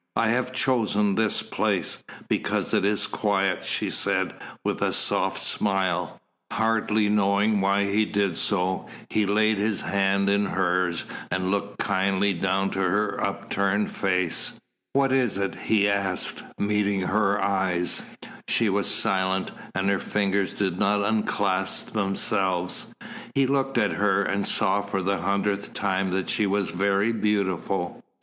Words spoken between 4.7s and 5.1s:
a